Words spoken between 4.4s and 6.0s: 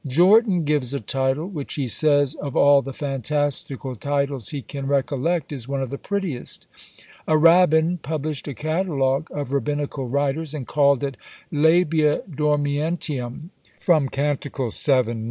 he can recollect is one of the